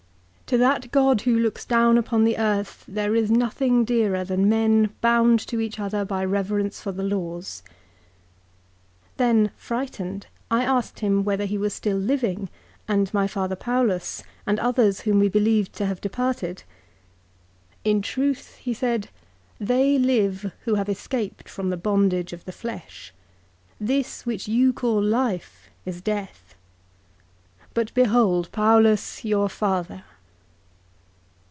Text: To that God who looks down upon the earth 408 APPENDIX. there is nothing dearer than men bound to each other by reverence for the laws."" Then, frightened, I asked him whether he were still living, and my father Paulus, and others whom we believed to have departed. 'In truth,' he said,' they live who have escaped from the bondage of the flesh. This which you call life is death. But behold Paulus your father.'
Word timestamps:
To 0.51 0.57
that 0.57 0.91
God 0.91 1.21
who 1.21 1.39
looks 1.39 1.63
down 1.63 1.97
upon 1.97 2.25
the 2.25 2.37
earth 2.37 2.67
408 2.67 2.89
APPENDIX. 2.89 2.93
there 2.95 3.15
is 3.15 3.31
nothing 3.31 3.85
dearer 3.85 4.25
than 4.25 4.49
men 4.49 4.89
bound 4.99 5.39
to 5.47 5.61
each 5.61 5.79
other 5.79 6.03
by 6.03 6.25
reverence 6.25 6.81
for 6.81 6.91
the 6.91 7.05
laws."" 7.05 7.63
Then, 9.15 9.51
frightened, 9.55 10.27
I 10.51 10.65
asked 10.65 10.99
him 10.99 11.23
whether 11.23 11.45
he 11.45 11.57
were 11.57 11.69
still 11.69 11.95
living, 11.95 12.49
and 12.85 13.13
my 13.13 13.27
father 13.27 13.55
Paulus, 13.55 14.23
and 14.45 14.59
others 14.59 14.99
whom 14.99 15.19
we 15.19 15.29
believed 15.29 15.71
to 15.75 15.85
have 15.85 16.01
departed. 16.01 16.63
'In 17.85 18.01
truth,' 18.01 18.57
he 18.57 18.73
said,' 18.73 19.07
they 19.57 19.97
live 19.97 20.51
who 20.65 20.75
have 20.75 20.89
escaped 20.89 21.47
from 21.47 21.69
the 21.69 21.77
bondage 21.77 22.33
of 22.33 22.43
the 22.43 22.51
flesh. 22.51 23.13
This 23.79 24.25
which 24.25 24.49
you 24.49 24.73
call 24.73 25.01
life 25.01 25.69
is 25.85 26.01
death. 26.01 26.55
But 27.73 27.93
behold 27.93 28.49
Paulus 28.51 29.23
your 29.23 29.47
father.' 29.47 30.03